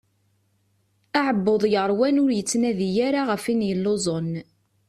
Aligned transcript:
Aɛebbuḍ 1.17 1.63
yeṛwan 1.73 2.21
ur 2.23 2.29
yettnadi 2.33 2.89
ara 3.07 3.21
ɣef 3.29 3.43
win 3.47 3.61
yelluẓen. 3.69 4.31